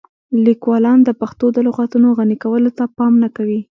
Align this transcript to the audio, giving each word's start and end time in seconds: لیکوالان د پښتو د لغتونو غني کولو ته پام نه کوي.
لیکوالان 0.45 0.99
د 1.03 1.09
پښتو 1.21 1.45
د 1.55 1.57
لغتونو 1.67 2.07
غني 2.17 2.37
کولو 2.43 2.69
ته 2.77 2.83
پام 2.97 3.13
نه 3.23 3.29
کوي. 3.35 3.61